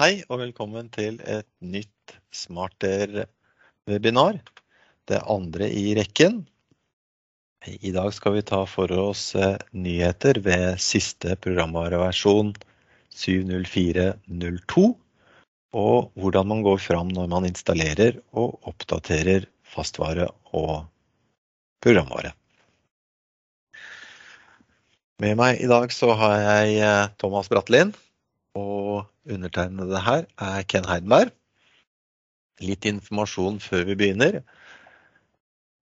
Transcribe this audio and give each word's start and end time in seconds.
Hei 0.00 0.22
og 0.32 0.38
velkommen 0.40 0.86
til 0.88 1.18
et 1.28 1.44
nytt 1.60 2.14
Smarter-webinar. 2.32 4.38
Det 5.04 5.18
andre 5.28 5.68
i 5.76 5.92
rekken. 5.98 6.38
I 7.68 7.92
dag 7.92 8.08
skal 8.16 8.38
vi 8.38 8.44
ta 8.48 8.62
for 8.64 8.88
oss 8.96 9.36
eh, 9.36 9.60
nyheter 9.76 10.40
ved 10.40 10.80
siste 10.80 11.36
programvareversjon 11.44 12.54
7.04.02, 13.12 14.88
og 15.76 16.10
hvordan 16.16 16.52
man 16.56 16.64
går 16.64 16.80
fram 16.80 17.12
når 17.12 17.28
man 17.36 17.52
installerer 17.52 18.24
og 18.32 18.56
oppdaterer 18.72 19.50
fastvare 19.68 20.32
og 20.56 20.88
programvare. 21.84 22.32
Med 25.20 25.36
meg 25.36 25.60
i 25.60 25.68
dag 25.68 25.92
så 25.92 26.16
har 26.16 26.38
jeg 26.48 26.86
eh, 26.88 27.10
Thomas 27.20 27.52
Brattelin 27.52 27.92
undertegnede 29.28 30.00
her 30.04 30.26
er 30.38 30.64
Ken 30.68 30.88
Heidenberg. 30.88 31.32
Litt 32.60 32.84
informasjon 32.88 33.60
før 33.64 33.86
vi 33.88 33.96
begynner. 33.96 34.40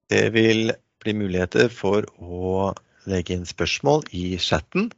Det 0.08 0.28
vil 0.34 0.72
bli 1.02 1.14
muligheter 1.14 1.70
for 1.72 2.06
å 2.18 2.72
legge 3.08 3.36
inn 3.36 3.46
spørsmål 3.48 4.06
i 4.14 4.38
chatten, 4.42 4.90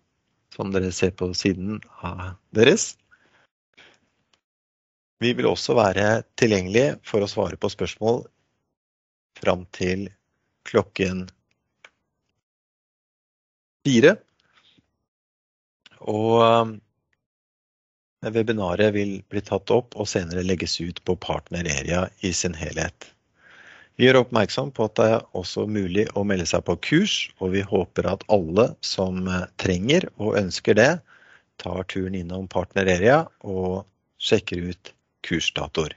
som 0.54 0.72
dere 0.74 0.92
ser 0.94 1.12
på 1.16 1.30
siden 1.36 1.80
av 2.04 2.36
deres. 2.56 2.94
Vi 5.20 5.34
vil 5.36 5.50
også 5.50 5.76
være 5.76 6.22
tilgjengelige 6.40 6.96
for 7.04 7.20
å 7.20 7.28
svare 7.28 7.58
på 7.60 7.68
spørsmål 7.72 8.22
fram 9.40 9.66
til 9.76 10.08
klokken 10.68 11.26
fire. 13.84 14.14
Og 16.00 16.80
Webinaret 18.20 18.92
vil 18.92 19.22
bli 19.32 19.40
tatt 19.40 19.70
opp 19.72 19.96
og 19.96 20.08
senere 20.08 20.44
legges 20.44 20.76
ut 20.80 21.00
på 21.08 21.16
partnerarea 21.16 22.04
i 22.20 22.32
sin 22.36 22.52
helhet. 22.52 23.08
Vi 23.96 24.06
gjør 24.06 24.22
oppmerksom 24.22 24.70
på 24.76 24.86
at 24.88 24.96
det 24.96 25.06
er 25.12 25.24
også 25.36 25.66
mulig 25.68 26.06
å 26.16 26.24
melde 26.28 26.46
seg 26.48 26.64
på 26.64 26.76
kurs, 26.84 27.14
og 27.40 27.54
vi 27.54 27.64
håper 27.64 28.08
at 28.08 28.24
alle 28.32 28.70
som 28.84 29.26
eh, 29.28 29.46
trenger 29.60 30.06
og 30.16 30.38
ønsker 30.40 30.76
det, 30.76 30.90
tar 31.60 31.84
turen 31.92 32.16
innom 32.16 32.48
partnerarea 32.48 33.22
og 33.44 33.84
sjekker 34.20 34.70
ut 34.72 34.92
kursdatoer. 35.28 35.92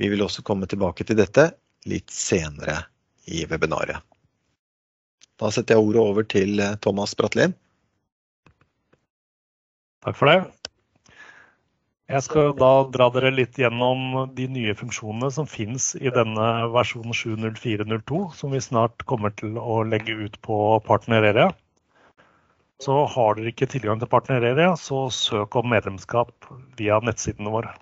Vi 0.00 0.08
vil 0.12 0.24
også 0.24 0.44
komme 0.44 0.68
tilbake 0.68 1.04
til 1.08 1.16
dette 1.20 1.50
litt 1.88 2.12
senere 2.12 2.82
i 3.28 3.46
webinaret. 3.48 4.00
Da 5.40 5.48
setter 5.52 5.76
jeg 5.76 5.88
ordet 5.88 6.04
over 6.04 6.28
til 6.36 6.60
eh, 6.60 6.76
Thomas 6.84 7.16
Bratlin. 7.16 7.56
Takk 10.04 10.16
for 10.16 10.32
det. 10.32 10.59
Jeg 12.10 12.24
skal 12.26 12.48
da 12.58 12.68
dra 12.90 13.06
dere 13.14 13.30
litt 13.30 13.58
gjennom 13.60 14.32
de 14.34 14.48
nye 14.50 14.72
funksjonene 14.74 15.28
som 15.30 15.46
finnes 15.46 15.92
i 15.94 16.10
denne 16.10 16.46
versjonen 16.74 17.14
7.04.02, 17.14 18.18
som 18.34 18.50
vi 18.50 18.62
snart 18.64 19.04
kommer 19.06 19.30
til 19.38 19.54
å 19.54 19.76
legge 19.86 20.16
ut 20.18 20.34
på 20.42 20.56
Partnereria. 20.88 21.52
Så 22.82 22.96
har 23.12 23.38
dere 23.38 23.52
ikke 23.52 23.68
tilgang 23.70 24.02
til 24.02 24.10
Partnereria, 24.10 24.72
så 24.74 25.04
søk 25.14 25.54
om 25.60 25.70
medlemskap 25.70 26.50
via 26.80 26.98
nettsidene 27.06 27.54
våre. 27.54 27.76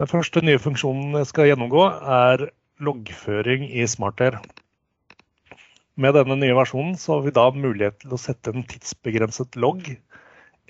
Den 0.00 0.08
første 0.08 0.40
nye 0.40 0.62
funksjonen 0.62 1.20
jeg 1.20 1.32
skal 1.34 1.52
gjennomgå, 1.52 1.84
er 2.16 2.48
loggføring 2.80 3.68
i 3.68 3.84
SmartAir. 3.84 4.40
Med 6.00 6.16
denne 6.16 6.40
nye 6.40 6.56
versjonen 6.56 6.96
så 6.98 7.18
har 7.18 7.28
vi 7.28 7.36
da 7.36 7.50
mulighet 7.52 8.00
til 8.00 8.16
å 8.16 8.24
sette 8.24 8.56
en 8.56 8.64
tidsbegrenset 8.72 9.60
logg 9.60 9.92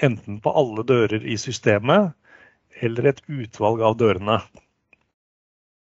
enten 0.02 0.40
på 0.42 0.52
alle 0.58 0.84
dører 0.86 1.24
i 1.24 1.36
systemet 1.38 2.14
eller 2.82 3.10
et 3.10 3.22
utvalg 3.30 3.82
av 3.86 3.96
dørene. 4.00 4.38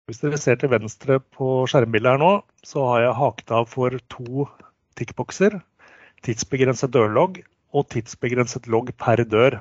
Hvis 0.08 0.22
dere 0.24 0.40
ser 0.42 0.58
til 0.58 0.72
venstre 0.72 1.20
på 1.36 1.48
skjermbildet 1.70 2.16
her 2.16 2.22
nå, 2.22 2.30
så 2.66 2.86
har 2.88 3.02
jeg 3.04 3.18
haket 3.20 3.52
av 3.54 3.68
for 3.70 3.94
to 4.10 4.46
tikkbokser. 4.98 5.60
Tidsbegrenset 6.26 6.92
dørlogg 6.92 7.42
og 7.76 7.86
tidsbegrenset 7.94 8.66
logg 8.72 8.90
per 8.98 9.22
dør. 9.22 9.60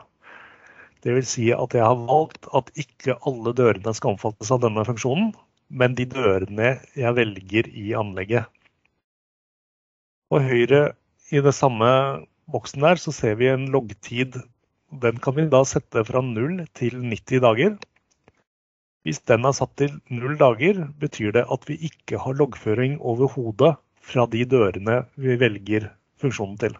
Vil 1.05 1.27
si 1.27 1.51
at 1.55 1.75
jeg 1.75 1.85
har 1.85 1.99
valgt 2.09 2.49
at 2.55 2.71
ikke 2.81 3.19
alle 3.29 3.53
dørene 3.55 3.93
skal 3.95 4.15
omfattes 4.15 4.49
av 4.51 4.63
denne 4.65 4.83
funksjonen, 4.87 5.29
men 5.69 5.93
de 5.95 6.07
dørene 6.09 6.73
jeg 6.97 7.15
velger 7.15 7.69
i 7.69 7.93
anlegget. 7.95 8.49
På 10.29 10.41
høyre 10.43 10.81
i 11.29 11.41
det 11.45 11.53
samme 11.55 11.89
boksen 12.53 12.85
der 12.85 13.01
så 13.01 13.13
ser 13.15 13.37
vi 13.39 13.49
en 13.51 13.67
loggtid. 13.73 14.39
Den 15.03 15.19
kan 15.21 15.37
vi 15.37 15.47
da 15.51 15.61
sette 15.67 16.03
fra 16.07 16.23
0 16.25 16.63
til 16.77 16.97
90 17.01 17.43
dager. 17.45 17.77
Hvis 19.05 19.21
den 19.29 19.45
er 19.47 19.55
satt 19.55 19.75
til 19.79 19.93
0 20.11 20.35
dager, 20.39 20.81
betyr 20.99 21.35
det 21.37 21.45
at 21.55 21.67
vi 21.69 21.79
ikke 21.89 22.19
har 22.23 22.39
loggføring 22.39 22.97
overhodet 22.99 23.77
fra 24.09 24.25
de 24.33 24.45
dørene 24.49 25.03
vi 25.15 25.37
velger 25.39 25.91
funksjonen 26.19 26.57
til. 26.59 26.73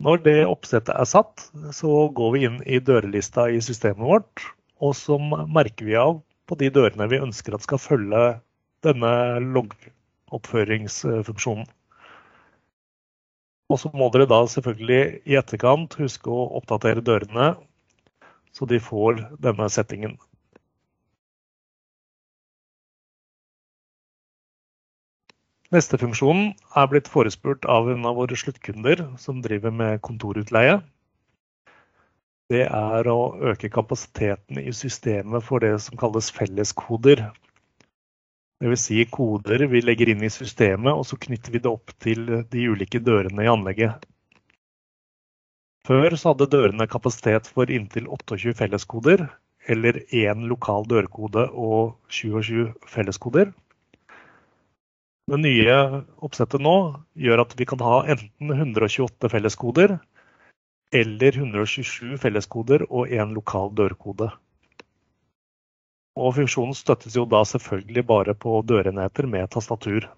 Når 0.00 0.22
det 0.24 0.48
oppsettet 0.48 0.94
er 0.96 1.04
satt, 1.08 1.50
så 1.76 2.08
går 2.16 2.30
vi 2.34 2.44
inn 2.48 2.58
i 2.64 2.78
dørelista 2.80 3.42
i 3.52 3.60
systemet 3.64 4.06
vårt, 4.08 4.44
og 4.80 4.94
så 4.96 5.18
merker 5.20 5.84
vi 5.84 5.96
av 6.00 6.22
på 6.48 6.56
de 6.60 6.70
dørene 6.72 7.08
vi 7.12 7.20
ønsker 7.20 7.54
at 7.54 7.62
skal 7.66 7.78
følge 7.82 8.40
denne 8.86 9.12
loggoppføringsfunksjonen. 9.44 11.66
Og 13.70 13.78
så 13.78 13.90
må 13.94 14.08
dere 14.10 14.26
da 14.26 14.40
selvfølgelig 14.50 15.02
i 15.30 15.36
etterkant 15.38 15.94
huske 16.00 16.32
å 16.34 16.48
oppdatere 16.58 17.04
dørene, 17.06 17.52
så 18.50 18.66
de 18.66 18.80
får 18.82 19.22
denne 19.38 19.68
settingen. 19.70 20.16
Neste 25.70 26.00
funksjon 26.02 26.48
er 26.74 26.88
blitt 26.90 27.06
forespurt 27.06 27.66
av 27.70 27.92
en 27.92 28.08
av 28.10 28.16
våre 28.18 28.34
sluttkunder 28.34 29.04
som 29.22 29.38
driver 29.44 29.70
med 29.70 30.00
kontorutleie. 30.02 30.80
Det 32.50 32.64
er 32.66 33.06
å 33.06 33.18
øke 33.52 33.70
kapasiteten 33.70 34.58
i 34.58 34.72
systemet 34.74 35.46
for 35.46 35.62
det 35.62 35.76
som 35.84 35.94
kalles 36.00 36.32
felleskoder. 36.34 37.28
Dvs. 38.60 38.80
Si 38.84 39.04
koder 39.08 39.64
vi 39.72 39.80
legger 39.80 40.10
inn 40.12 40.24
i 40.24 40.30
systemet, 40.32 40.92
og 40.92 41.06
så 41.08 41.16
knytter 41.16 41.54
vi 41.54 41.62
det 41.64 41.70
opp 41.70 41.94
til 42.04 42.26
de 42.52 42.64
ulike 42.68 43.00
dørene 43.00 43.46
i 43.46 43.48
anlegget. 43.48 44.04
Før 45.88 46.16
så 46.20 46.34
hadde 46.34 46.50
dørene 46.52 46.86
kapasitet 46.90 47.48
for 47.48 47.72
inntil 47.72 48.04
28 48.06 48.52
felleskoder, 48.58 49.24
eller 49.72 50.02
én 50.12 50.44
lokal 50.50 50.84
dørkode 50.88 51.46
og 51.56 51.96
27 52.12 52.68
felleskoder. 52.88 53.50
Det 55.30 55.38
nye 55.38 55.74
oppsettet 56.26 56.62
nå 56.64 56.76
gjør 57.14 57.44
at 57.44 57.52
vi 57.56 57.66
kan 57.70 57.82
ha 57.86 58.00
enten 58.12 58.50
128 58.50 59.30
felleskoder 59.30 59.98
eller 61.00 61.36
127 61.38 62.16
felleskoder 62.18 62.82
og 62.88 63.12
én 63.14 63.36
lokal 63.36 63.70
dørkode. 63.78 64.30
Og 66.20 66.34
funksjonen 66.36 66.76
støttes 66.76 67.16
jo 67.16 67.24
da 67.28 67.40
selvfølgelig 67.48 68.04
bare 68.08 68.34
på 68.36 68.60
dørenheter 68.68 69.28
med 69.30 69.48
tastatur. 69.54 70.08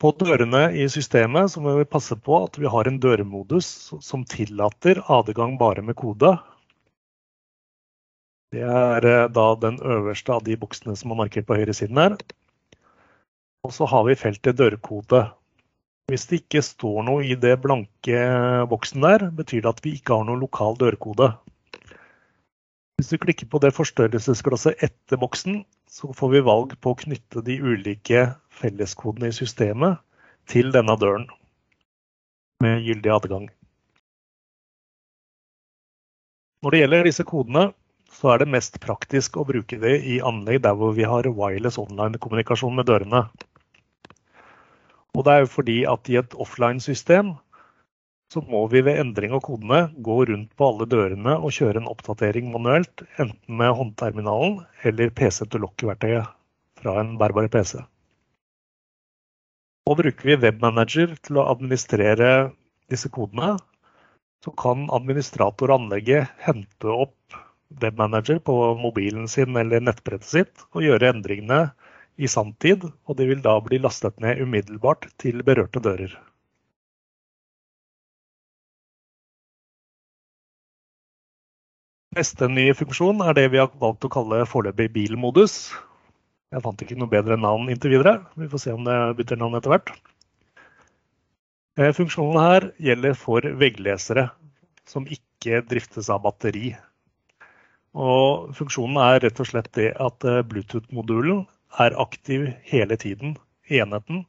På 0.00 0.10
dørene 0.12 0.66
i 0.76 0.84
systemet 0.92 1.52
så 1.52 1.60
må 1.64 1.72
vi 1.78 1.86
passe 1.88 2.16
på 2.20 2.42
at 2.44 2.58
vi 2.60 2.68
har 2.72 2.88
en 2.88 2.98
dørmodus 3.00 3.68
som 4.04 4.24
tillater 4.28 5.00
adgang 5.12 5.56
bare 5.60 5.84
med 5.84 5.96
kode. 5.96 6.34
Det 8.52 8.60
er 8.62 9.06
eh, 9.08 9.28
da 9.32 9.46
den 9.60 9.78
øverste 9.80 10.36
av 10.36 10.44
de 10.44 10.56
buksene 10.60 10.94
som 11.00 11.12
er 11.12 11.20
markert 11.22 11.48
på 11.48 11.56
høyresiden 11.58 11.98
her. 12.00 12.18
Og 13.64 13.72
så 13.74 13.88
har 13.90 14.04
vi 14.06 14.18
feltet 14.20 14.60
dørkode. 14.60 15.24
Hvis 16.06 16.28
det 16.30 16.38
ikke 16.44 16.60
står 16.62 17.00
noe 17.02 17.24
i 17.26 17.34
det 17.34 17.56
blanke 17.64 18.18
boksen 18.70 19.02
der, 19.02 19.24
betyr 19.34 19.64
det 19.64 19.72
at 19.72 19.80
vi 19.82 19.96
ikke 19.96 20.14
har 20.14 20.28
noen 20.28 20.44
lokal 20.44 20.78
dørkode. 20.78 21.32
Hvis 22.96 23.10
du 23.10 23.18
klikker 23.20 23.48
på 23.50 23.58
det 23.60 23.72
forstørrelsesglasset 23.74 24.84
etter 24.86 25.18
boksen, 25.18 25.64
så 25.90 26.12
får 26.14 26.30
vi 26.32 26.44
valg 26.46 26.76
på 26.78 26.92
å 26.94 26.98
knytte 27.00 27.42
de 27.44 27.58
ulike 27.58 28.22
felleskodene 28.54 29.32
i 29.32 29.34
systemet 29.34 29.98
til 30.46 30.70
denne 30.72 30.94
døren 31.00 31.26
med 32.62 32.86
gyldig 32.86 33.12
adgang. 33.12 33.50
Når 36.62 36.72
det 36.72 36.84
gjelder 36.84 37.10
disse 37.10 37.26
kodene, 37.26 37.66
så 38.14 38.30
er 38.32 38.44
det 38.44 38.52
mest 38.54 38.78
praktisk 38.80 39.36
å 39.36 39.44
bruke 39.50 39.82
det 39.82 39.98
i 40.06 40.20
anlegg 40.24 40.62
der 40.64 40.78
hvor 40.78 40.94
vi 40.94 41.04
har 41.04 41.26
wireless 41.26 41.82
online-kommunikasjon 41.82 42.78
med 42.78 42.86
dørene. 42.88 43.26
Og 45.16 45.24
det 45.24 45.32
er 45.32 45.42
jo 45.44 45.52
fordi 45.54 45.76
at 45.88 46.08
i 46.12 46.18
et 46.20 46.34
offline-system 46.36 47.32
så 48.32 48.42
må 48.50 48.64
vi 48.68 48.82
ved 48.84 48.98
endring 49.00 49.32
av 49.36 49.40
kodene 49.46 49.86
gå 50.06 50.16
rundt 50.28 50.50
på 50.58 50.68
alle 50.68 50.86
dørene 50.90 51.36
og 51.38 51.54
kjøre 51.56 51.80
en 51.80 51.88
oppdatering 51.88 52.50
manuelt, 52.52 53.04
enten 53.22 53.60
med 53.60 53.76
håndterminalen 53.78 54.58
eller 54.88 55.12
PC 55.14 55.44
til 55.46 55.62
lokk-verktøyet 55.64 56.32
fra 56.82 56.96
en 57.00 57.14
bærbar 57.20 57.48
PC. 57.54 57.78
Og 59.86 60.00
bruker 60.02 60.32
vi 60.32 60.38
webmanager 60.42 61.14
til 61.22 61.38
å 61.38 61.46
administrere 61.52 62.30
disse 62.90 63.08
kodene, 63.14 63.54
så 64.42 64.52
kan 64.58 64.88
administrator 64.94 65.72
anlegget 65.78 66.34
hente 66.42 66.90
opp 66.90 67.38
webmanager 67.82 68.42
på 68.42 68.54
mobilen 68.78 69.30
sin 69.30 69.56
eller 69.58 69.82
nettbrettet 69.82 70.28
sitt 70.28 70.66
og 70.72 70.84
gjøre 70.84 71.14
endringene 71.14 71.60
i 72.16 72.28
sanntid, 72.30 72.86
og 73.06 73.18
de 73.18 73.26
vil 73.28 73.42
da 73.44 73.56
bli 73.60 73.80
lastet 73.82 74.16
ned 74.24 74.40
umiddelbart 74.42 75.10
til 75.20 75.42
berørte 75.46 75.82
dører. 75.84 76.14
Neste 82.16 82.48
nye 82.48 82.72
funksjon 82.72 83.20
er 83.20 83.36
det 83.36 83.50
vi 83.52 83.60
har 83.60 83.68
valgt 83.76 84.06
å 84.08 84.12
kalle 84.12 84.46
foreløpig 84.48 84.88
bilmodus. 84.94 85.56
Jeg 86.54 86.62
fant 86.64 86.80
ikke 86.80 86.96
noe 86.96 87.12
bedre 87.12 87.36
navn 87.36 87.68
inntil 87.68 87.92
videre. 87.98 88.22
Vi 88.40 88.48
får 88.48 88.62
se 88.62 88.72
om 88.72 88.86
det 88.86 88.96
bytter 89.18 89.36
navn 89.36 89.58
etter 89.58 89.74
hvert. 89.74 89.92
Eh, 91.76 91.92
funksjonen 91.92 92.40
her 92.40 92.70
gjelder 92.80 93.18
for 93.20 93.44
vegglesere 93.60 94.30
som 94.88 95.04
ikke 95.04 95.60
driftes 95.68 96.08
av 96.08 96.22
batteri. 96.24 96.70
Og 97.92 98.48
funksjonen 98.56 98.96
er 99.02 99.20
rett 99.26 99.42
og 99.42 99.50
slett 99.50 99.68
det 99.76 99.90
at 100.00 100.24
eh, 100.24 100.40
Bluetooth-modulen 100.48 101.44
er 101.78 101.96
aktiv 102.00 102.48
hele 102.70 102.96
tiden 103.00 103.36
enheten, 103.68 104.24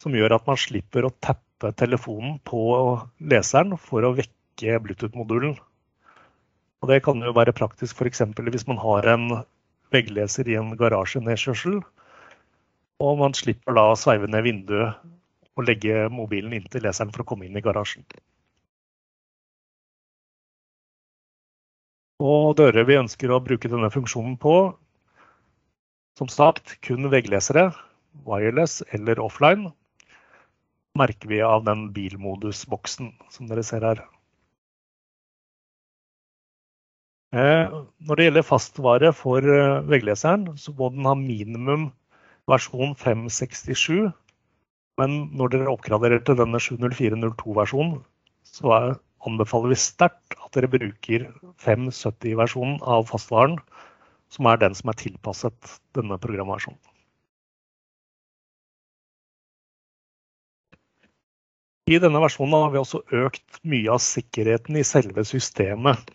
som 0.00 0.16
gjør 0.16 0.36
at 0.36 0.46
man 0.48 0.58
slipper 0.60 1.06
å 1.06 1.14
tappe 1.24 1.72
telefonen 1.76 2.38
på 2.48 2.60
leseren 3.32 3.76
for 3.78 4.04
å 4.04 4.14
vekke 4.16 4.80
Bluetooth-modulen. 4.84 5.56
Og 6.80 6.88
Det 6.88 7.02
kan 7.04 7.20
jo 7.20 7.36
være 7.36 7.52
praktisk 7.52 8.00
f.eks. 8.00 8.22
hvis 8.36 8.66
man 8.68 8.80
har 8.80 9.06
en 9.12 9.26
veggleser 9.92 10.48
i 10.48 10.56
en 10.56 10.72
garasjenedkjørsel, 10.80 11.80
og 13.00 13.18
man 13.20 13.36
slipper 13.36 13.76
da 13.76 13.90
å 13.90 13.98
sveive 13.98 14.28
ned 14.28 14.44
vinduet 14.44 15.00
og 15.56 15.66
legge 15.66 16.08
mobilen 16.12 16.54
inntil 16.56 16.84
leseren 16.86 17.12
for 17.12 17.24
å 17.24 17.28
komme 17.32 17.48
inn 17.48 17.56
i 17.56 17.64
garasjen. 17.64 18.04
Og 22.20 22.52
dører 22.56 22.84
vi 22.84 23.00
ønsker 23.00 23.32
å 23.32 23.40
bruke 23.44 23.68
denne 23.72 23.88
funksjonen 23.92 24.36
på, 24.40 24.54
som 26.20 26.28
sagt, 26.28 26.74
kun 26.84 27.08
vegglesere, 27.08 27.70
wireless 28.26 28.82
eller 28.92 29.22
offline, 29.24 29.70
merker 30.98 31.30
vi 31.30 31.38
av 31.40 31.64
den 31.64 31.86
bilmodusboksen 31.96 33.14
som 33.32 33.48
dere 33.48 33.64
ser 33.64 33.86
her. 33.86 34.02
Eh, 37.32 37.72
når 38.04 38.18
det 38.18 38.26
gjelder 38.26 38.44
fastvare 38.44 39.12
for 39.16 39.40
eh, 39.40 39.80
veggleseren, 39.88 40.50
så 40.60 40.74
må 40.76 40.90
den 40.92 41.08
ha 41.08 41.14
minimum 41.16 41.88
versjon 42.50 42.92
567. 42.98 44.10
Men 45.00 45.20
når 45.38 45.54
dere 45.54 45.72
oppgraderer 45.72 46.20
til 46.26 46.36
denne 46.36 46.60
704.02-versjonen, 46.60 48.02
så 48.44 48.98
anbefaler 49.24 49.72
vi 49.72 49.78
sterkt 49.80 50.36
at 50.36 50.52
dere 50.58 50.68
bruker 50.74 51.30
570-versjonen 51.64 52.82
av 52.82 53.08
fastvaren 53.08 53.56
som 54.30 54.46
er 54.46 54.60
den 54.62 54.76
som 54.78 54.92
er 54.92 54.98
tilpasset 55.00 55.76
denne 55.98 56.18
programversjonen. 56.22 56.80
I 61.90 61.98
denne 61.98 62.20
versjonen 62.22 62.54
har 62.54 62.70
vi 62.70 62.78
også 62.78 63.02
økt 63.24 63.60
mye 63.66 63.90
av 63.90 64.02
sikkerheten 64.04 64.76
i 64.78 64.86
selve 64.86 65.24
systemet. 65.26 66.12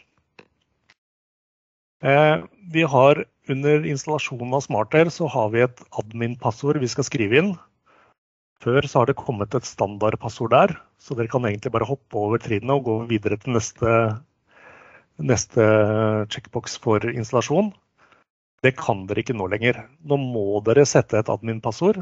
Eh, 2.06 2.44
vi 2.72 2.84
har 2.84 3.26
Under 3.46 3.84
installasjonen 3.86 4.56
av 4.58 4.64
SmartAir 4.66 5.10
så 5.14 5.28
har 5.30 5.52
vi 5.54 5.60
et 5.62 5.82
admin-passord 6.00 6.80
vi 6.82 6.88
skal 6.90 7.06
skrive 7.06 7.38
inn. 7.38 7.52
Før 8.58 8.88
så 8.90 9.04
har 9.04 9.12
det 9.12 9.20
kommet 9.20 9.54
et 9.54 9.68
standardpassord 9.70 10.50
der, 10.50 10.74
så 10.98 11.14
dere 11.14 11.30
kan 11.30 11.46
egentlig 11.46 11.70
bare 11.76 11.86
hoppe 11.86 12.18
over 12.18 12.42
trinnene 12.42 12.80
og 12.80 12.88
gå 12.88 12.96
videre 13.12 13.38
til 13.38 13.54
neste, 13.54 13.92
neste 15.22 15.68
checkbox 16.34 16.80
for 16.82 17.06
installasjon. 17.06 17.70
Det 18.66 18.72
kan 18.80 19.04
dere 19.06 19.22
ikke 19.22 19.36
nå 19.38 19.46
lenger. 19.52 19.84
Nå 20.10 20.18
må 20.18 20.62
dere 20.66 20.88
sette 20.90 21.20
et 21.20 21.30
admin-passord. 21.30 22.00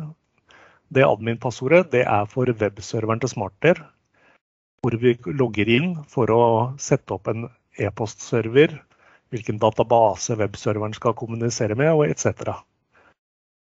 Det 0.93 1.03
admin-passordet 1.03 1.89
det 1.91 2.05
er 2.07 2.29
for 2.31 2.47
webserveren 2.61 3.19
til 3.19 3.31
smarter, 3.33 3.81
hvor 4.83 4.95
vi 5.01 5.15
logger 5.27 5.71
inn 5.75 5.89
for 6.11 6.31
å 6.31 6.43
sette 6.79 7.15
opp 7.15 7.27
en 7.31 7.49
e-postserver, 7.81 8.77
hvilken 9.33 9.59
database 9.59 10.37
webserveren 10.39 10.95
skal 10.95 11.17
kommunisere 11.19 11.75
med, 11.79 11.91
og 11.97 12.05
etc. 12.07 12.53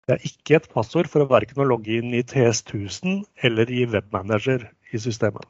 Det 0.04 0.16
er 0.16 0.26
ikke 0.26 0.58
et 0.58 0.68
passord 0.74 1.08
for 1.08 1.22
å 1.22 1.30
verken 1.30 1.62
å 1.62 1.68
logge 1.70 2.00
inn 2.00 2.12
i 2.16 2.24
TS1000 2.26 3.22
eller 3.46 3.70
i 3.70 3.86
Webmanager 3.88 4.66
i 4.90 5.00
systemet. 5.00 5.46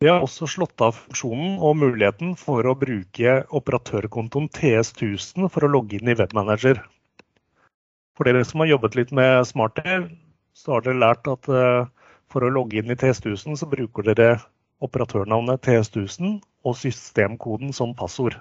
Vi 0.00 0.08
har 0.08 0.22
også 0.24 0.46
slått 0.48 0.80
av 0.80 0.94
funksjonen 0.96 1.58
og 1.60 1.74
muligheten 1.76 2.30
for 2.40 2.64
å 2.64 2.72
bruke 2.82 3.32
operatørkontoen 3.58 4.46
TS1000 4.56 5.50
for 5.52 5.66
å 5.66 5.68
logge 5.68 5.98
inn 5.98 6.08
i 6.08 6.14
Webmanager. 6.16 6.78
For 8.16 8.24
dere 8.24 8.46
som 8.48 8.62
har 8.64 8.70
jobbet 8.70 8.96
litt 8.96 9.12
med 9.12 9.44
SmartAir, 9.44 10.06
så 10.56 10.78
har 10.78 10.86
dere 10.86 11.02
lært 11.02 11.28
at 11.28 11.50
eh, 11.52 11.90
for 12.32 12.46
å 12.46 12.48
logge 12.54 12.80
inn 12.80 12.88
i 12.88 12.96
TS1000, 12.96 13.58
så 13.60 13.68
bruker 13.68 14.08
dere 14.08 14.30
operatørnavnet 14.80 15.60
TS1000 15.68 16.38
og 16.64 16.78
systemkoden 16.80 17.76
som 17.76 17.92
passord. 17.92 18.38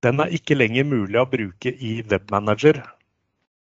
Den 0.00 0.24
er 0.24 0.32
ikke 0.32 0.56
lenger 0.56 0.88
mulig 0.88 1.20
å 1.20 1.26
bruke 1.28 1.74
i 1.76 1.98
Webmanager 2.08 2.80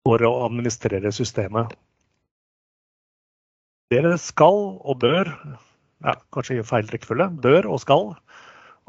for 0.06 0.22
å 0.30 0.32
administrere 0.46 1.10
systemet. 1.10 1.74
Dere 3.90 4.14
skal 4.22 4.62
og 4.78 5.02
bør 5.02 5.34
ja, 6.06 6.16
kanskje 6.34 6.60
i 6.60 6.66
feil 6.66 6.90
rekkefølge, 6.92 7.30
bør 7.44 7.70
og 7.74 7.82
skal 7.84 8.12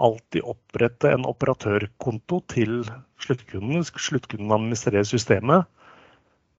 alltid 0.02 0.44
opprette 0.48 1.12
en 1.12 1.26
operatørkonto 1.28 2.40
til 2.52 2.82
sluttkunden. 3.22 3.84
Sluttkunden 3.84 4.54
administrerer 4.54 5.06
systemet. 5.06 5.68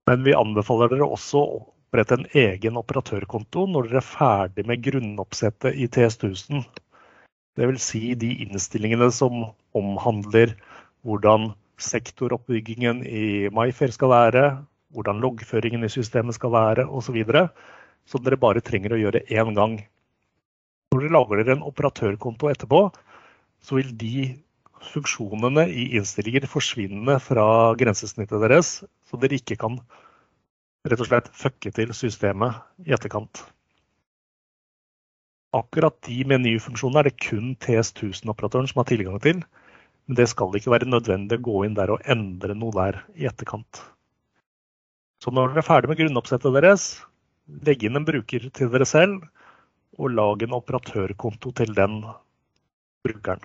Men 0.07 0.25
vi 0.25 0.35
anbefaler 0.35 0.91
dere 0.91 1.07
også 1.07 1.41
å 1.41 1.59
opprette 1.63 2.19
en 2.19 2.27
egen 2.37 2.77
operatørkonto 2.79 3.65
når 3.71 3.89
dere 3.89 4.01
er 4.01 4.07
ferdig 4.07 4.65
med 4.69 4.83
grunnoppsettet 4.85 5.77
i 5.79 5.87
TS1000. 5.87 6.63
Dvs. 7.57 7.83
Si 7.85 8.13
de 8.17 8.31
innstillingene 8.47 9.11
som 9.13 9.43
omhandler 9.77 10.55
hvordan 11.05 11.51
sektoroppbyggingen 11.83 13.03
i 13.05 13.49
MyFair 13.53 13.93
skal 13.93 14.11
være, 14.13 14.43
hvordan 14.93 15.21
loggføringen 15.23 15.85
i 15.85 15.91
systemet 15.91 16.37
skal 16.37 16.53
være 16.53 16.85
osv. 16.87 17.19
Som 18.09 18.23
dere 18.23 18.39
bare 18.39 18.63
trenger 18.65 18.95
å 18.95 19.01
gjøre 19.01 19.25
én 19.31 19.53
gang. 19.57 19.77
Når 21.03 21.09
dere 21.09 21.19
lager 21.19 21.39
dere 21.43 21.55
en 21.57 21.65
operatørkonto 21.67 22.47
etterpå, 22.47 22.79
så 23.59 23.75
vil 23.75 23.89
de 23.99 24.39
funksjonene 24.93 25.65
i 25.67 25.89
innstillinger 25.97 26.47
forsvinne 26.47 27.17
fra 27.19 27.45
grensesnittet 27.79 28.39
deres, 28.39 28.69
så 29.07 29.19
dere 29.19 29.35
ikke 29.35 29.57
kan 29.59 29.75
rett 30.87 31.03
og 31.03 31.09
slett 31.09 31.27
fucke 31.35 31.73
til 31.75 31.91
systemet 31.95 32.87
i 32.87 32.95
etterkant. 32.95 33.43
Akkurat 35.53 35.99
de 36.07 36.23
menyfunksjonene 36.31 37.03
er 37.03 37.11
det 37.11 37.19
kun 37.19 37.51
TS1000-operatøren 37.59 38.71
som 38.71 38.79
har 38.81 38.87
tilgang 38.89 39.19
til. 39.23 39.43
Men 40.07 40.17
det 40.19 40.29
skal 40.31 40.55
ikke 40.55 40.71
være 40.71 40.87
nødvendig 40.89 41.37
å 41.39 41.45
gå 41.45 41.65
inn 41.67 41.75
der 41.77 41.91
og 41.93 42.07
endre 42.07 42.55
noe 42.55 42.73
der 42.75 43.03
i 43.19 43.27
etterkant. 43.27 43.83
Så 45.23 45.31
når 45.31 45.51
dere 45.51 45.63
er 45.63 45.67
ferdig 45.67 45.91
med 45.91 45.99
grunnoppsettet 45.99 46.55
deres, 46.55 46.87
legg 47.67 47.83
inn 47.83 47.99
en 47.99 48.07
bruker 48.07 48.49
til 48.55 48.71
dere 48.71 48.87
selv 48.87 49.27
og 49.99 50.13
lag 50.13 50.43
en 50.43 50.55
operatørkonto 50.57 51.51
til 51.59 51.73
den 51.77 51.99
brukeren. 53.05 53.43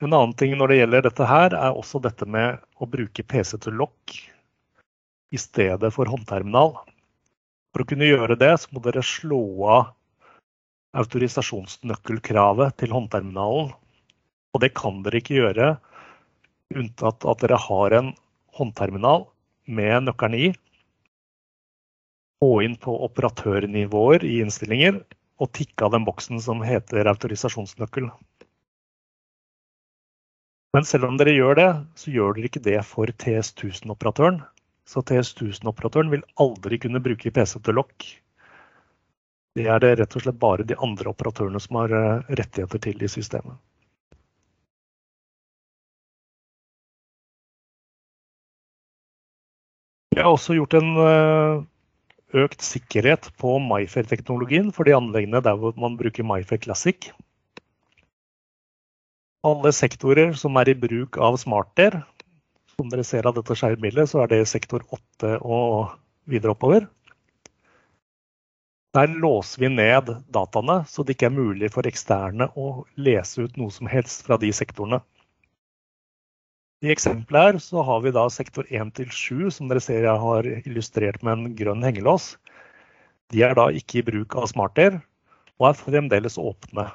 En 0.00 0.14
annen 0.16 0.32
ting 0.38 0.54
når 0.56 0.72
det 0.72 0.76
gjelder 0.78 1.04
dette 1.04 1.26
her, 1.28 1.52
er 1.52 1.76
også 1.76 2.00
dette 2.00 2.24
med 2.24 2.60
å 2.80 2.88
bruke 2.88 3.24
PC 3.26 3.58
til 3.60 3.76
lokk 3.82 4.14
i 5.30 5.38
stedet 5.38 5.90
for 5.92 6.08
håndterminal. 6.08 6.72
For 7.70 7.84
å 7.84 7.88
kunne 7.90 8.08
gjøre 8.08 8.38
det, 8.40 8.54
så 8.62 8.72
må 8.72 8.80
dere 8.82 9.04
slå 9.04 9.42
av 9.68 9.90
autorisasjonsnøkkelkravet 11.00 12.78
til 12.80 12.96
håndterminalen. 12.96 13.74
Og 14.50 14.64
det 14.64 14.72
kan 14.74 15.04
dere 15.04 15.20
ikke 15.20 15.36
gjøre 15.36 15.68
unntatt 16.74 17.26
at 17.28 17.44
dere 17.44 17.60
har 17.60 17.94
en 17.98 18.10
håndterminal 18.56 19.28
med 19.70 20.08
nøkkelen 20.08 20.38
i, 20.38 20.48
gå 22.40 22.62
inn 22.64 22.76
på 22.80 22.94
operatørnivåer 23.04 24.24
i 24.24 24.38
innstillinger 24.40 25.02
og 25.40 25.52
tikke 25.56 25.86
av 25.86 25.94
den 25.96 26.06
boksen 26.06 26.40
som 26.40 26.62
heter 26.64 27.08
autorisasjonsnøkkel. 27.12 28.08
Men 30.76 30.86
selv 30.86 31.08
om 31.08 31.18
dere 31.18 31.34
gjør 31.34 31.58
det, 31.58 31.70
så 31.98 32.12
gjør 32.14 32.36
dere 32.36 32.48
ikke 32.48 32.62
det 32.64 32.78
for 32.86 33.10
TS1000-operatøren. 33.22 34.40
Så 34.86 35.02
TS1000-operatøren 35.06 36.12
vil 36.12 36.26
aldri 36.42 36.78
kunne 36.82 37.02
bruke 37.02 37.32
PC 37.34 37.58
til 37.66 37.76
lokk. 37.78 38.06
Det 39.58 39.66
er 39.66 39.82
det 39.82 39.96
rett 39.98 40.14
og 40.14 40.22
slett 40.22 40.38
bare 40.38 40.66
de 40.66 40.78
andre 40.78 41.10
operatørene 41.10 41.60
som 41.62 41.80
har 41.80 41.92
eh, 41.96 42.22
rettigheter 42.38 42.80
til 42.86 43.02
i 43.02 43.10
systemet. 43.10 43.58
Jeg 50.14 50.22
har 50.22 50.30
også 50.30 50.54
gjort 50.54 50.74
en 50.78 50.90
eh, 51.02 51.66
økt 52.36 52.62
sikkerhet 52.62 53.30
på 53.40 53.56
MyFair-teknologien 53.64 54.70
for 54.74 54.86
de 54.86 54.94
anleggene 54.96 55.42
der 55.44 55.58
hvor 55.58 55.74
man 55.80 55.96
bruker 55.98 56.26
MyFair 56.26 56.62
Classic. 56.62 57.10
Alle 59.46 59.72
sektorer 59.72 60.34
som 60.36 60.58
er 60.60 60.70
i 60.70 60.76
bruk 60.76 61.16
av 61.16 61.38
SmartAir, 61.40 62.02
som 62.76 62.90
dere 62.92 63.04
ser 63.04 63.26
av 63.28 63.36
dette 63.38 63.56
skjermbildet, 63.56 64.10
så 64.12 64.22
er 64.22 64.32
det 64.32 64.40
sektor 64.48 64.84
8 64.92 65.38
og 65.40 65.96
videre 66.30 66.54
oppover. 66.54 66.86
Der 68.94 69.12
låser 69.22 69.62
vi 69.62 69.70
ned 69.70 70.10
dataene, 70.34 70.80
så 70.90 71.04
det 71.06 71.14
ikke 71.14 71.28
er 71.30 71.36
mulig 71.36 71.70
for 71.70 71.86
eksterne 71.86 72.50
å 72.58 72.84
lese 72.98 73.46
ut 73.46 73.58
noe 73.60 73.70
som 73.74 73.86
helst 73.90 74.24
fra 74.26 74.38
de 74.40 74.50
sektorene. 74.54 74.98
I 76.80 76.88
eksempelet 76.94 77.42
her 77.44 77.58
så 77.60 77.82
har 77.84 78.00
vi 78.00 78.12
da 78.16 78.22
sektor 78.32 78.64
1 78.72 78.94
til 78.96 79.10
7, 79.12 79.50
som 79.52 79.68
dere 79.68 79.82
ser 79.84 80.06
jeg 80.06 80.20
har 80.22 80.46
illustrert 80.62 81.20
med 81.26 81.36
en 81.36 81.56
grønn 81.58 81.84
hengelås. 81.84 82.32
De 83.28 83.42
er 83.44 83.52
da 83.58 83.66
ikke 83.68 84.00
i 84.00 84.06
bruk 84.06 84.36
av 84.40 84.48
smarter, 84.48 84.96
og 85.60 85.68
er 85.68 85.76
fremdeles 85.76 86.40
åpne. 86.40 86.86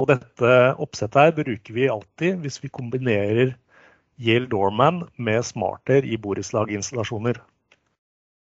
Og 0.00 0.08
dette 0.08 0.54
oppsettet 0.80 1.20
her 1.20 1.36
bruker 1.36 1.76
vi 1.76 1.90
alltid 1.92 2.40
hvis 2.40 2.58
vi 2.64 2.72
kombinerer 2.72 3.52
Yale 4.16 4.48
Doorman 4.48 5.04
med 5.20 5.44
smarter 5.44 6.06
i 6.08 6.16
borettslaginstallasjoner. 6.16 7.42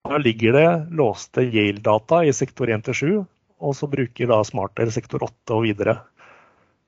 Da 0.09 0.17
ligger 0.17 0.57
det 0.57 0.69
låste 0.97 1.45
Yale-data 1.45 2.23
i 2.25 2.33
sektor 2.33 2.71
1-7, 2.73 3.25
og 3.61 3.77
så 3.77 3.89
bruker 3.91 4.29
da 4.33 4.41
Smarter 4.47 4.89
sektor 4.93 5.25
8 5.27 5.53
og 5.53 5.67
videre 5.67 5.99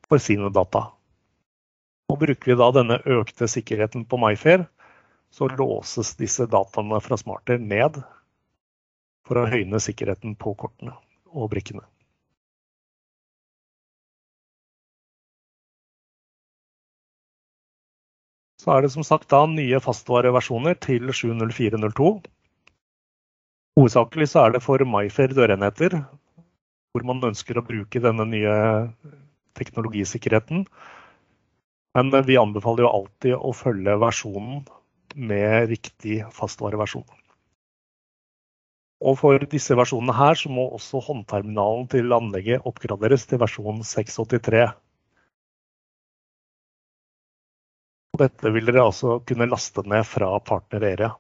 for 0.10 0.22
sine 0.24 0.50
data. 0.54 0.88
Og 2.10 2.18
bruker 2.24 2.52
vi 2.52 2.58
da 2.58 2.70
denne 2.74 2.98
økte 3.20 3.48
sikkerheten 3.52 4.06
på 4.10 4.18
MyFair, 4.22 4.66
så 5.30 5.46
låses 5.54 6.16
disse 6.18 6.48
dataene 6.50 6.98
fra 7.06 7.18
Smarter 7.22 7.62
ned 7.62 8.02
for 9.30 9.38
å 9.38 9.50
høyne 9.52 9.78
sikkerheten 9.84 10.34
på 10.42 10.56
kortene 10.58 10.96
og 11.30 11.52
brikkene. 11.54 11.86
Så 18.60 18.74
er 18.74 18.84
det 18.84 18.92
som 18.92 19.06
sagt 19.08 19.30
da 19.32 19.46
nye 19.48 19.80
fastvareversjoner 19.80 20.76
til 20.84 21.14
70402. 21.16 22.10
Hovedsakelig 23.80 24.28
så 24.34 24.42
er 24.44 24.58
det 24.58 24.66
for 24.66 24.84
MyFair 24.84 25.32
dørenheter, 25.38 26.02
hvor 26.92 27.06
man 27.08 27.24
ønsker 27.30 27.62
å 27.62 27.64
bruke 27.64 28.02
denne 28.04 28.26
nye 28.28 28.56
teknologisikkerheten. 29.56 30.66
Men 31.98 32.12
vi 32.26 32.38
anbefaler 32.38 32.86
jo 32.86 32.92
alltid 33.00 33.36
å 33.36 33.54
følge 33.56 33.96
versjonen 34.02 34.62
med 35.16 35.72
riktig 35.72 36.20
fastvareversjon. 36.36 37.08
Og 39.00 39.16
for 39.22 39.46
disse 39.52 39.78
versjonene 39.80 40.14
her 40.18 40.36
så 40.36 40.52
må 40.52 40.68
også 40.76 41.00
håndterminalen 41.06 41.88
til 41.92 42.12
anlegget 42.14 42.66
oppgraderes 42.68 43.26
til 43.30 43.40
versjon 43.42 43.80
683. 43.88 44.66
Dette 48.20 48.52
vil 48.52 48.68
dere 48.68 48.84
altså 48.90 49.22
kunne 49.24 49.48
laste 49.48 49.86
ned 49.88 50.04
fra 50.04 50.34
partner 50.44 50.84
Area. 50.92 51.14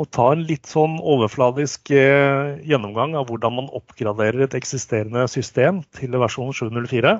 Og 0.00 0.10
ta 0.10 0.26
en 0.34 0.42
litt 0.48 0.66
sånn 0.66 0.96
overfladisk 0.98 1.92
eh, 1.94 2.56
gjennomgang 2.66 3.14
av 3.18 3.28
hvordan 3.28 3.58
man 3.60 3.70
oppgraderer 3.78 4.42
et 4.46 4.56
eksisterende 4.58 5.26
system 5.30 5.84
til 5.94 6.16
versjon 6.18 6.50
704. 6.50 7.14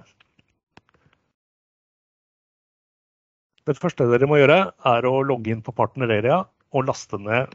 Det 3.65 3.77
første 3.79 4.09
dere 4.11 4.27
må 4.29 4.41
gjøre, 4.41 4.59
er 4.75 5.07
å 5.09 5.23
logge 5.25 5.55
inn 5.55 5.63
på 5.65 5.73
Partnereria 5.77 6.43
og 6.75 6.91
laste 6.91 7.21
ned 7.23 7.55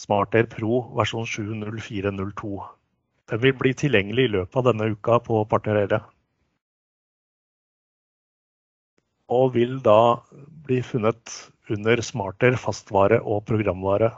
SmartAir 0.00 0.48
Pro 0.50 0.80
versjon 0.96 1.28
70402. 1.28 2.56
Den 3.30 3.44
vil 3.44 3.54
bli 3.60 3.76
tilgjengelig 3.76 4.26
i 4.26 4.32
løpet 4.32 4.58
av 4.58 4.66
denne 4.72 4.88
uka 4.96 5.20
på 5.22 5.44
Partnereria. 5.52 6.00
Og 9.32 9.52
vil 9.54 9.78
da 9.84 10.00
bli 10.66 10.80
funnet 10.84 11.51
under 11.70 12.02
Smarter 12.02 12.56
fastvare 12.58 13.20
og 13.22 13.44
programvare. 13.46 14.10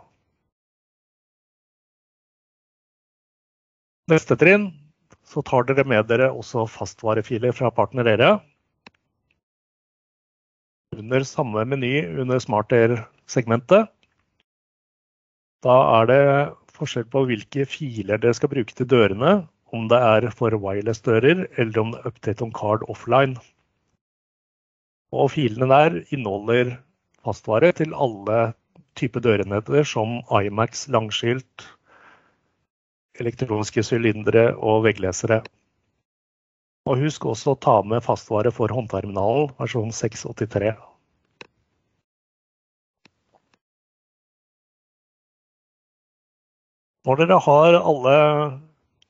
Neste 4.12 4.36
trinn 4.36 4.68
så 5.24 5.40
tar 5.44 5.64
dere 5.68 5.84
med 5.88 6.08
dere 6.08 6.30
også 6.32 6.66
fastvarefiler 6.68 7.54
fra 7.56 7.70
partner 7.72 8.08
Under 10.94 11.24
samme 11.24 11.64
meny 11.64 12.20
under 12.20 12.38
Smarter-segmentet. 12.38 13.88
Da 15.64 15.76
er 16.00 16.06
det 16.06 16.20
forskjell 16.76 17.08
på 17.10 17.24
hvilke 17.26 17.64
filer 17.66 18.20
dere 18.20 18.34
skal 18.36 18.52
bruke 18.52 18.76
til 18.76 18.86
dørene, 18.86 19.48
om 19.72 19.88
det 19.88 19.98
er 19.98 20.30
for 20.30 20.54
wireless-dører 20.54 21.48
eller 21.58 21.80
om 21.80 21.92
det 21.92 22.00
er 22.00 22.06
update 22.12 22.44
on 22.44 22.52
card 22.52 22.84
offline. 22.88 23.36
Og 25.14 25.32
filene 25.32 25.66
der 25.70 26.02
inneholder 26.14 26.76
fastvare 27.25 27.73
til 27.81 27.95
alle 27.97 28.52
typer 28.99 29.25
dørenheter 29.25 29.87
som 29.88 30.21
Imax 30.31 30.87
langskilt, 30.93 31.66
elektroniske 33.21 33.85
sylindere 33.87 34.52
og 34.57 34.85
vegglesere. 34.87 35.43
Og 36.85 37.00
husk 37.00 37.25
også 37.31 37.54
å 37.54 37.61
ta 37.66 37.78
med 37.87 38.04
fastvare 38.04 38.52
for 38.52 38.73
håndterminalen, 38.75 39.54
versjon 39.61 39.95
683. 39.95 40.75
Når 47.04 47.21
dere 47.21 47.38
har 47.45 47.75
alle 47.76 48.19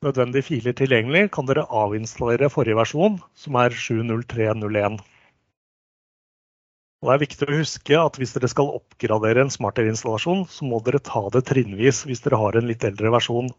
nødvendige 0.02 0.46
filer 0.48 0.74
tilgjengelig, 0.74 1.28
kan 1.34 1.46
dere 1.46 1.66
avinstallere 1.70 2.50
forrige 2.50 2.78
versjon, 2.78 3.20
som 3.38 3.58
er 3.60 3.74
70301. 3.74 4.98
Og 7.04 7.10
det 7.10 7.18
er 7.18 7.20
viktig 7.20 7.44
å 7.44 7.58
huske 7.58 7.98
at 8.00 8.16
hvis 8.16 8.30
dere 8.32 8.48
skal 8.48 8.70
oppgradere 8.78 9.42
en 9.44 9.50
smartere-installasjon, 9.52 10.48
så 10.48 10.64
må 10.64 10.80
dere 10.86 11.04
ta 11.04 11.20
det 11.34 11.42
trinnvis 11.50 11.98
hvis 12.08 12.24
dere 12.24 12.40
har 12.40 12.56
en 12.56 12.64
litt 12.64 12.80
eldre 12.88 13.12
versjon. 13.12 13.52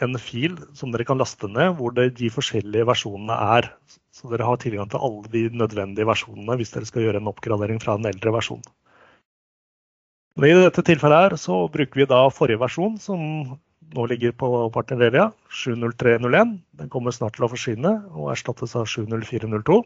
en 0.04 0.18
fil 0.20 0.56
som 0.76 0.92
dere 0.92 1.06
kan 1.08 1.20
laste 1.20 1.48
ned, 1.48 1.76
hvor 1.78 1.94
det, 1.96 2.10
de 2.18 2.28
forskjellige 2.32 2.86
versjonene 2.88 3.36
er. 3.56 3.70
Så 4.12 4.28
dere 4.32 4.48
har 4.48 4.58
tilgang 4.60 4.90
til 4.92 5.02
alle 5.02 5.30
de 5.32 5.46
nødvendige 5.56 6.08
versjonene 6.08 6.56
hvis 6.60 6.74
dere 6.74 6.88
skal 6.88 7.06
gjøre 7.06 7.22
en 7.22 7.30
oppgradering 7.32 7.80
fra 7.82 7.96
en 7.96 8.08
eldre 8.08 8.34
versjon. 8.36 8.64
Men 10.36 10.52
I 10.52 10.64
dette 10.66 10.84
tilfellet 10.84 11.30
her 11.30 11.40
så 11.40 11.62
bruker 11.72 12.02
vi 12.02 12.08
da 12.08 12.26
forrige 12.28 12.60
versjon, 12.60 12.98
som 13.00 13.20
nå 13.96 14.06
ligger 14.10 14.34
på 14.36 14.50
Partnereria, 14.74 15.30
70301. 15.48 16.58
Den 16.76 16.90
kommer 16.92 17.14
snart 17.14 17.38
til 17.38 17.46
å 17.46 17.50
forsvinne 17.52 17.92
og 18.12 18.32
erstattes 18.34 18.76
av 18.76 18.88
70402. 18.90 19.78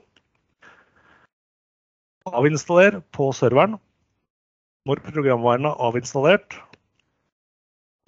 Avinstaller 2.30 2.98
på 3.14 3.30
serveren. 3.36 3.78
Når 4.88 5.02
programvaren 5.04 5.68
er 5.68 5.78
avinstallert, 5.86 6.56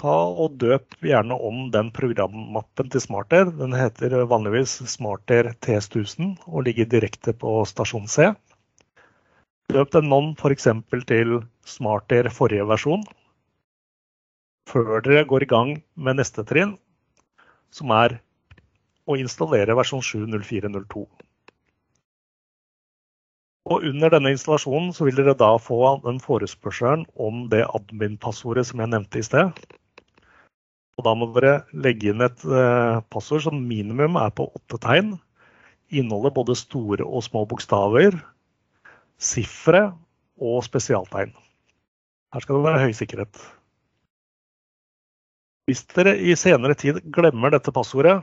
ta 0.03 0.15
og 0.45 0.57
døp 0.59 0.97
gjerne 1.07 1.37
om 1.49 1.69
den 1.75 1.93
programmappen 1.95 2.91
til 2.91 3.03
Smarter. 3.05 3.51
Den 3.55 3.75
heter 3.77 4.25
vanligvis 4.31 4.81
Smarter 4.91 5.53
T1000 5.63 6.35
og 6.49 6.67
ligger 6.67 6.89
direkte 6.91 7.35
på 7.39 7.61
stasjon 7.71 8.09
C. 8.11 8.33
Døp 9.71 9.93
den 9.95 10.13
om 10.13 10.33
f.eks. 10.35 10.67
til 11.07 11.39
Smarter 11.65 12.29
forrige 12.35 12.67
versjon, 12.67 13.05
før 14.69 15.01
dere 15.07 15.25
går 15.29 15.47
i 15.47 15.51
gang 15.53 15.75
med 15.95 16.19
neste 16.19 16.43
trinn, 16.45 16.75
som 17.71 17.93
er 17.95 18.19
å 19.07 19.17
installere 19.19 19.77
versjon 19.79 20.03
7.04.02. 20.03 21.05
Og 23.71 23.87
under 23.87 24.11
denne 24.11 24.33
installasjonen 24.35 24.91
så 24.97 25.07
vil 25.07 25.21
dere 25.21 25.37
da 25.39 25.55
få 25.63 25.79
den 26.03 26.19
forespørselen 26.21 27.07
om 27.15 27.47
det 27.53 27.63
admin-passordet 27.71 28.67
som 28.69 28.83
jeg 28.83 28.91
nevnte 28.91 29.23
i 29.23 29.27
sted. 29.27 29.63
Og 30.99 31.07
da 31.07 31.15
må 31.17 31.29
dere 31.35 31.63
legge 31.73 32.11
inn 32.13 32.25
et 32.25 32.45
eh, 32.45 33.01
passord 33.13 33.47
som 33.47 33.63
minimum 33.69 34.19
er 34.21 34.33
på 34.37 34.49
åtte 34.53 34.81
tegn. 34.83 35.15
Inneholder 35.93 36.35
både 36.37 36.57
store 36.59 37.07
og 37.07 37.25
små 37.25 37.45
bokstaver, 37.49 38.19
sifre 39.21 39.91
og 40.43 40.63
spesialtegn. 40.67 41.33
Her 42.33 42.45
skal 42.45 42.59
det 42.59 42.67
være 42.67 42.87
høy 42.87 42.95
sikkerhet. 42.97 43.43
Hvis 45.69 45.85
dere 45.95 46.17
i 46.19 46.35
senere 46.37 46.75
tid 46.77 46.99
glemmer 47.15 47.53
dette 47.55 47.73
passordet, 47.75 48.19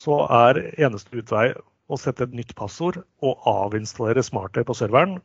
så 0.00 0.22
er 0.32 0.62
eneste 0.80 1.20
utvei 1.20 1.50
å 1.90 1.98
sette 2.00 2.24
et 2.24 2.34
nytt 2.38 2.54
passord 2.56 3.02
og 3.26 3.44
avinstallere 3.50 4.24
SmartAir 4.24 4.64
på 4.66 4.76
serveren 4.78 5.18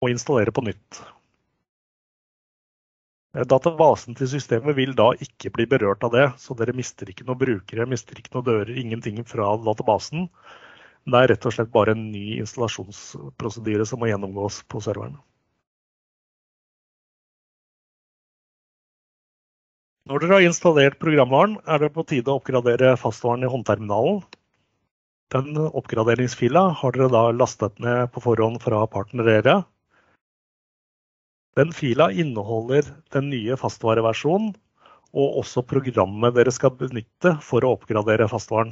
og 0.00 0.12
installere 0.14 0.54
på 0.54 0.64
nytt. 0.64 1.02
Databasen 3.36 4.16
til 4.16 4.30
systemet 4.30 4.76
vil 4.78 4.94
da 4.96 5.10
ikke 5.20 5.50
bli 5.52 5.66
berørt 5.68 6.04
av 6.06 6.14
det, 6.14 6.26
så 6.40 6.54
dere 6.56 6.72
mister 6.76 7.10
ikke 7.12 7.26
noen 7.28 7.40
brukere, 7.42 7.84
mister 7.86 8.16
ikke 8.16 8.32
noen 8.34 8.46
dører, 8.46 8.72
ingenting 8.72 9.20
fra 9.28 9.50
databasen. 9.60 10.30
Det 11.08 11.20
er 11.20 11.28
rett 11.34 11.46
og 11.48 11.52
slett 11.52 11.72
bare 11.72 11.92
en 11.92 12.06
ny 12.12 12.38
installasjonsprosedyre 12.40 13.84
som 13.88 14.00
må 14.00 14.08
gjennomgås 14.08 14.62
på 14.72 14.80
serveren. 14.84 15.18
Når 20.08 20.24
dere 20.24 20.36
har 20.38 20.48
installert 20.48 20.96
programvaren, 20.96 21.58
er 21.68 21.84
det 21.84 21.92
på 21.92 22.06
tide 22.08 22.32
å 22.32 22.40
oppgradere 22.40 22.94
fastvaren 22.96 23.44
i 23.44 23.52
håndterminalen. 23.52 24.22
Den 25.34 25.52
oppgraderingsfila 25.68 26.70
har 26.80 26.96
dere 26.96 27.12
da 27.12 27.26
lastet 27.36 27.76
ned 27.84 28.08
på 28.14 28.24
forhånd 28.24 28.62
fra 28.64 28.86
partnerere. 28.88 29.60
Den 31.58 31.72
fila 31.74 32.06
inneholder 32.14 32.86
den 33.10 33.32
nye 33.32 33.56
fastvareversjonen 33.58 34.52
og 35.18 35.38
også 35.40 35.64
programmet 35.66 36.36
dere 36.36 36.52
skal 36.54 36.76
benytte 36.78 37.32
for 37.42 37.64
å 37.64 37.72
oppgradere 37.74 38.28
fastvaren. 38.30 38.70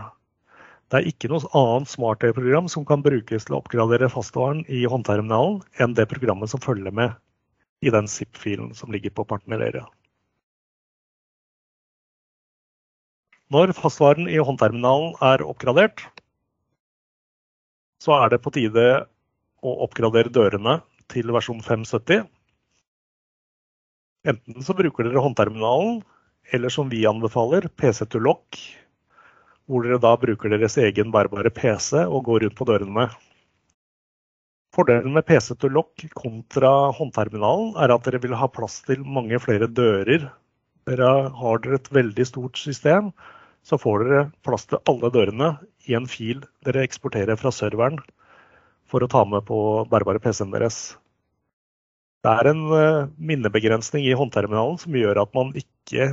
Det 0.86 1.00
er 1.00 1.08
ikke 1.10 1.30
noe 1.32 1.48
annet 1.58 1.90
smartøy-program 1.90 2.68
som 2.70 2.84
kan 2.86 3.02
brukes 3.02 3.48
til 3.48 3.56
å 3.56 3.58
oppgradere 3.58 4.06
fastvaren 4.12 4.62
i 4.70 4.84
håndterminalen 4.86 5.58
enn 5.82 5.96
det 5.98 6.06
programmet 6.12 6.52
som 6.52 6.62
følger 6.62 6.94
med 6.94 7.16
i 7.82 7.90
den 7.90 8.06
zip-filen 8.06 8.70
som 8.78 8.94
ligger 8.94 9.10
på 9.16 9.26
partnerarea. 9.26 9.82
Når 13.50 13.74
fastvaren 13.78 14.30
i 14.30 14.38
håndterminalen 14.38 15.18
er 15.26 15.42
oppgradert, 15.42 16.06
så 18.02 18.14
er 18.20 18.30
det 18.30 18.42
på 18.46 18.54
tide 18.54 18.86
å 19.66 19.74
oppgradere 19.86 20.30
dørene 20.30 20.78
til 21.10 21.34
versjon 21.34 21.62
570. 21.66 22.26
Enten 24.26 24.64
så 24.66 24.74
bruker 24.74 25.06
dere 25.06 25.22
håndterminalen, 25.22 26.00
eller 26.54 26.72
som 26.72 26.90
vi 26.90 27.04
anbefaler, 27.06 27.68
PC 27.78 28.06
to 28.10 28.20
lock, 28.22 28.58
hvor 29.66 29.86
dere 29.86 30.00
da 30.02 30.14
bruker 30.18 30.50
deres 30.52 30.76
egen 30.82 31.12
bærbare 31.14 31.50
PC 31.54 32.02
og 32.04 32.26
går 32.26 32.46
rundt 32.46 32.58
på 32.58 32.66
dørene. 32.68 33.06
Fordelen 34.74 35.14
med 35.14 35.26
PC 35.26 35.54
to 35.62 35.70
lock 35.72 36.04
kontra 36.18 36.72
håndterminalen 36.98 37.78
er 37.80 37.94
at 37.94 38.04
dere 38.06 38.20
vil 38.22 38.36
ha 38.38 38.50
plass 38.50 38.82
til 38.86 39.06
mange 39.06 39.38
flere 39.42 39.70
dører. 39.70 40.28
Dere 40.86 41.10
har 41.40 41.62
dere 41.64 41.80
et 41.80 41.90
veldig 41.94 42.26
stort 42.28 42.60
system 42.60 43.14
så 43.66 43.78
får 43.82 44.04
dere 44.04 44.26
plass 44.46 44.68
til 44.70 44.82
alle 44.90 45.10
dørene 45.14 45.48
i 45.90 45.96
en 45.98 46.06
fil 46.10 46.44
dere 46.66 46.84
eksporterer 46.86 47.38
fra 47.40 47.50
serveren 47.54 47.98
for 48.90 49.02
å 49.02 49.10
ta 49.10 49.24
med 49.26 49.42
på 49.48 49.58
bærbare 49.90 50.22
PC-en 50.22 50.52
deres. 50.54 50.94
Det 52.26 52.32
er 52.34 52.48
en 52.50 52.62
eh, 52.74 53.04
minnebegrensning 53.22 54.02
i 54.08 54.14
håndterminalen 54.18 54.80
som 54.82 54.94
gjør 54.98 55.20
at 55.22 55.36
man 55.36 55.52
ikke 55.54 56.08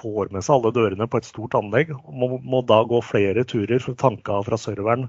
får 0.00 0.32
med 0.34 0.42
seg 0.42 0.56
alle 0.56 0.72
dørene 0.74 1.06
på 1.06 1.20
et 1.20 1.28
stort 1.28 1.54
anlegg. 1.54 1.92
og 1.94 2.40
må, 2.42 2.62
da 2.66 2.80
gå 2.82 2.98
flere 3.06 3.44
turer 3.46 3.78
for 3.78 3.94
å 3.94 4.00
tanke 4.02 4.34
av 4.34 4.48
fra 4.48 4.58
serveren 4.58 5.06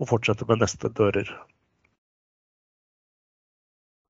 og 0.00 0.10
fortsette 0.10 0.48
med 0.48 0.64
neste 0.64 0.90
dører. 0.90 1.30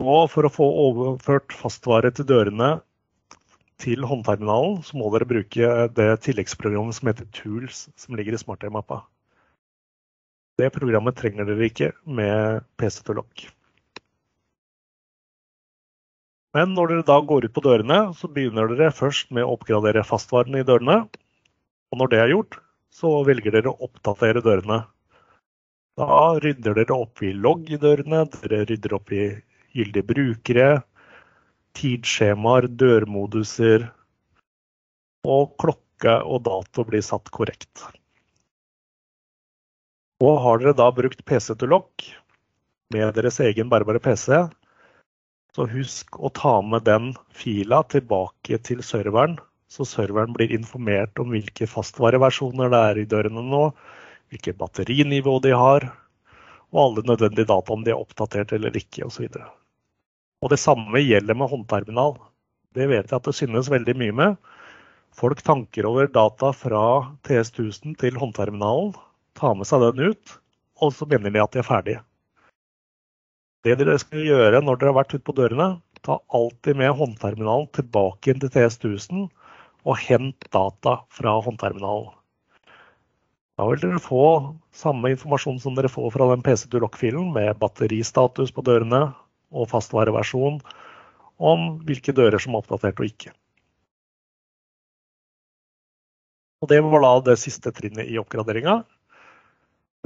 Og 0.01 0.31
for 0.33 0.49
å 0.49 0.53
få 0.55 0.71
overført 0.87 1.53
fastvare 1.53 2.15
til 2.17 2.31
dørene 2.33 2.73
til 3.85 4.09
håndterminalen 4.09 4.81
så 4.87 4.97
må 4.97 5.13
dere 5.13 5.29
bruke 5.29 5.71
det 5.93 6.11
tilleggsprogrammet 6.25 6.97
som 6.97 7.13
heter 7.13 7.29
Tools, 7.37 7.85
som 8.01 8.17
ligger 8.17 8.33
i 8.33 8.41
smartøy-mappa. 8.41 9.03
Det 10.57 10.73
programmet 10.73 11.21
trenger 11.21 11.53
dere 11.53 11.69
ikke 11.69 11.93
med 12.09 12.65
PC 12.81 13.03
to 13.05 13.21
lock. 13.21 13.51
Men 16.57 16.73
når 16.75 16.91
dere 16.91 17.07
da 17.07 17.19
går 17.23 17.47
ut 17.47 17.55
på 17.55 17.63
dørene, 17.63 17.99
så 18.19 18.31
begynner 18.31 18.73
dere 18.73 18.91
først 18.95 19.31
med 19.35 19.47
å 19.47 19.55
oppgradere 19.55 20.03
fastvaren 20.07 20.59
i 20.59 20.65
dørene. 20.67 21.05
Og 21.91 22.01
når 22.01 22.11
det 22.11 22.23
er 22.23 22.33
gjort, 22.33 22.59
så 22.91 23.21
velger 23.27 23.55
dere 23.55 23.71
å 23.71 23.87
oppdatere 23.87 24.43
dørene. 24.43 24.81
Da 26.01 26.19
rydder 26.43 26.75
dere 26.81 26.97
opp 26.97 27.23
i 27.23 27.31
logg 27.37 27.71
i 27.71 27.79
dørene, 27.79 28.25
dere 28.35 28.65
rydder 28.67 28.97
opp 28.99 29.13
i 29.15 29.25
gyldige 29.77 30.07
brukere, 30.11 30.69
tidsskjemaer, 31.79 32.67
dørmoduser 32.81 33.87
og 35.29 35.53
klokke 35.61 36.17
og 36.25 36.43
dato 36.49 36.87
blir 36.89 37.05
satt 37.05 37.31
korrekt. 37.35 37.85
Og 40.21 40.41
har 40.45 40.61
dere 40.61 40.77
da 40.77 40.89
brukt 40.93 41.23
PC 41.29 41.55
to 41.61 41.69
lock 41.71 42.09
med 42.91 43.15
deres 43.15 43.39
egen 43.45 43.71
bærbare 43.71 44.03
PC, 44.03 44.49
så 45.57 45.67
husk 45.71 46.19
å 46.21 46.31
ta 46.35 46.59
med 46.63 46.87
den 46.87 47.13
fila 47.35 47.83
tilbake 47.91 48.59
til 48.67 48.83
serveren, 48.87 49.39
så 49.71 49.87
serveren 49.87 50.35
blir 50.35 50.53
informert 50.55 51.19
om 51.23 51.31
hvilke 51.35 51.69
fastvareversjoner 51.71 52.71
det 52.73 52.83
er 52.91 53.01
i 53.03 53.09
dørene 53.11 53.43
nå, 53.47 53.65
hvilket 54.31 54.59
batterinivå 54.59 55.37
de 55.45 55.55
har, 55.55 55.87
og 56.71 56.83
alle 56.85 57.07
nødvendige 57.07 57.51
data 57.51 57.75
om 57.75 57.85
de 57.87 57.95
er 57.95 57.99
oppdatert 57.99 58.55
eller 58.55 58.77
ikke 58.79 59.07
osv. 59.07 59.27
Og 60.41 60.53
det 60.53 60.61
samme 60.63 61.03
gjelder 61.03 61.37
med 61.37 61.51
håndterminal. 61.51 62.15
Det 62.75 62.87
vet 62.91 63.11
jeg 63.11 63.17
at 63.19 63.27
det 63.27 63.35
synes 63.37 63.71
veldig 63.71 63.97
mye 63.99 64.17
med. 64.21 64.37
Folk 65.15 65.43
tanker 65.43 65.89
over 65.91 66.07
data 66.07 66.53
fra 66.55 66.85
TS1000 67.27 67.97
til 67.99 68.19
håndterminalen, 68.21 68.95
tar 69.35 69.57
med 69.59 69.67
seg 69.67 69.83
den 69.83 70.15
ut, 70.15 70.37
og 70.81 70.95
så 70.95 71.09
mener 71.11 71.35
de 71.35 71.43
at 71.43 71.53
de 71.55 71.61
er 71.61 71.67
ferdige. 71.67 72.05
Det 73.61 73.75
dere 73.77 73.99
skal 74.01 74.23
gjøre 74.25 74.63
når 74.65 74.79
dere 74.81 74.89
har 74.93 74.97
vært 75.03 75.15
ute 75.19 75.27
på 75.27 75.35
dørene, 75.37 75.67
ta 76.01 76.17
alltid 76.33 76.79
med 76.81 76.95
håndterminalen 76.97 77.67
tilbake 77.77 78.33
inn 78.33 78.41
til 78.41 78.53
TS1000 78.55 79.27
og 79.85 79.99
hent 80.01 80.47
data 80.55 80.95
fra 81.13 81.35
håndterminalen. 81.45 82.15
Da 83.61 83.67
vil 83.69 83.83
dere 83.83 84.01
få 84.01 84.23
samme 84.73 85.11
informasjon 85.13 85.59
som 85.61 85.75
dere 85.77 85.91
får 85.93 86.15
fra 86.15 86.31
den 86.31 86.45
PC2Lock-filen, 86.47 87.35
med 87.35 87.59
batteristatus 87.61 88.55
på 88.57 88.65
dørene, 88.65 89.11
og 89.53 89.69
fastvareversjon 89.69 90.57
om 91.37 91.67
hvilke 91.85 92.15
dører 92.17 92.41
som 92.41 92.55
er 92.55 92.63
oppdatert 92.63 93.03
og 93.03 93.11
ikke. 93.11 93.35
Og 96.65 96.69
Det 96.73 96.81
var 96.85 97.05
da 97.05 97.13
det 97.29 97.37
siste 97.43 97.73
trinnet 97.77 98.09
i 98.09 98.17
oppgraderinga. 98.21 98.81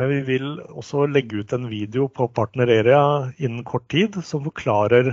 Men 0.01 0.11
vi 0.11 0.21
vil 0.27 0.47
også 0.65 1.05
legge 1.07 1.45
ut 1.45 1.53
en 1.55 1.69
video 1.71 2.09
på 2.11 2.27
Partnereria 2.35 3.31
innen 3.39 3.63
kort 3.67 3.87
tid 3.95 4.19
som 4.27 4.43
forklarer 4.47 5.13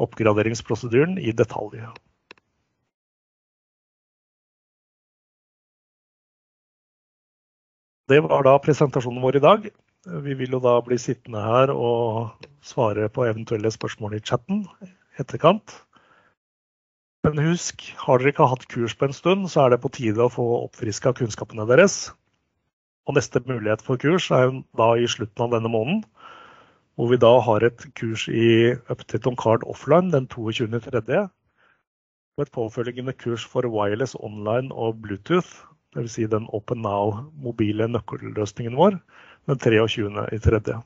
oppgraderingsprosedyren 0.00 1.16
i 1.20 1.32
detalj. 1.36 1.80
Det 8.10 8.18
var 8.26 8.44
da 8.44 8.56
presentasjonen 8.58 9.22
vår 9.22 9.38
i 9.38 9.44
dag. 9.44 9.68
Vi 10.24 10.34
vil 10.34 10.56
jo 10.56 10.60
da 10.64 10.74
bli 10.84 10.96
sittende 10.98 11.40
her 11.44 11.70
og 11.72 12.46
svare 12.64 13.08
på 13.12 13.28
eventuelle 13.28 13.70
spørsmål 13.72 14.16
i 14.18 14.24
chatten 14.24 14.64
etterkant. 15.20 15.76
Men 17.24 17.38
husk, 17.44 17.84
har 18.00 18.18
dere 18.18 18.32
ikke 18.32 18.48
hatt 18.48 18.64
kurs 18.72 18.96
på 18.96 19.06
en 19.06 19.14
stund, 19.16 19.48
så 19.52 19.66
er 19.66 19.74
det 19.74 19.82
på 19.84 19.92
tide 19.92 20.24
å 20.24 20.32
få 20.32 20.46
oppfriska 20.64 21.12
kunnskapene 21.20 21.68
deres. 21.68 22.08
Og 23.10 23.16
neste 23.16 23.40
mulighet 23.42 23.80
for 23.82 23.98
kurs 23.98 24.28
er 24.30 24.52
da 24.78 24.92
i 24.94 25.08
slutten 25.10 25.42
av 25.42 25.54
denne 25.56 25.70
måneden. 25.72 26.04
Hvor 26.94 27.08
vi 27.10 27.16
da 27.18 27.32
har 27.42 27.64
et 27.66 27.82
kurs 27.98 28.28
i 28.30 28.76
Update 28.92 29.26
on 29.26 29.38
Card 29.40 29.64
offline 29.66 30.12
den 30.12 30.28
22.3. 30.30 31.24
Og 32.38 32.44
et 32.44 32.52
påfølgende 32.54 33.14
kurs 33.18 33.42
for 33.42 33.66
wireless 33.66 34.14
online 34.14 34.70
og 34.70 35.00
Bluetooth, 35.02 35.50
dvs. 35.96 36.12
Si 36.14 36.28
den 36.30 36.46
Open 36.54 36.84
Now-mobile 36.86 37.88
nøkkelløsningen 37.90 38.78
vår 38.78 39.00
den 39.50 39.58
23.3. 39.58 40.78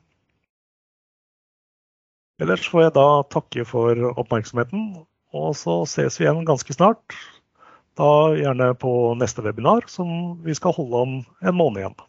Ellers 2.41 2.65
får 2.73 2.87
jeg 2.87 2.95
da 2.97 3.05
takke 3.37 3.67
for 3.69 4.01
oppmerksomheten, 4.15 4.89
og 5.29 5.53
så 5.61 5.77
ses 5.85 6.17
vi 6.17 6.25
igjen 6.25 6.41
ganske 6.49 6.73
snart. 6.73 7.21
Da 8.01 8.33
gjerne 8.33 8.73
på 8.81 9.13
neste 9.21 9.45
webinar, 9.45 9.85
som 9.93 10.41
vi 10.43 10.57
skal 10.57 10.73
holde 10.73 11.05
om 11.05 11.15
en 11.21 11.57
måned 11.61 11.83
igjen. 11.83 12.01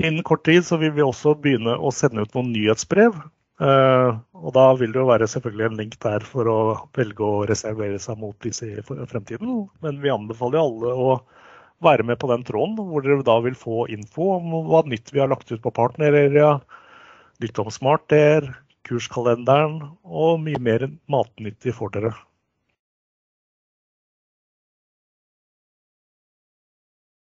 Innen 0.00 0.24
kort 0.26 0.44
tid 0.46 0.64
så 0.66 0.78
vil 0.80 0.94
vi 0.96 1.04
også 1.04 1.34
begynne 1.38 1.76
å 1.76 1.92
sende 1.94 2.24
ut 2.24 2.34
noen 2.34 2.52
nyhetsbrev. 2.54 3.18
Eh, 3.62 4.08
og 4.32 4.54
da 4.56 4.64
vil 4.78 4.94
det 4.94 4.98
jo 4.98 5.10
være 5.10 5.28
selvfølgelig 5.30 5.66
en 5.68 5.78
link 5.78 5.98
der 6.02 6.24
for 6.26 6.48
å 6.50 6.58
velge 6.96 7.26
å 7.26 7.44
reservere 7.46 8.00
seg 8.02 8.18
mot 8.18 8.36
disse 8.42 8.66
i 8.66 8.82
fremtiden. 8.82 9.68
Men 9.84 10.00
vi 10.02 10.10
anbefaler 10.10 10.62
alle 10.62 10.94
å 10.96 11.12
være 11.82 12.06
med 12.06 12.18
på 12.22 12.30
den 12.30 12.44
tråden, 12.46 12.78
hvor 12.78 13.04
dere 13.04 13.26
da 13.26 13.38
vil 13.44 13.58
få 13.58 13.86
info 13.92 14.36
om 14.38 14.56
hva 14.70 14.82
nytt 14.88 15.12
vi 15.14 15.22
har 15.22 15.30
lagt 15.30 15.50
ut 15.52 15.62
på 15.62 15.74
partnerarea, 15.74 16.56
nytt 17.42 17.58
om 17.62 17.70
SmartAir, 17.74 18.46
kurskalenderen 18.86 19.80
og 20.02 20.42
mye 20.42 20.62
mer 20.62 20.88
matnyttig 21.10 21.74
for 21.78 21.94
dere. 21.94 22.14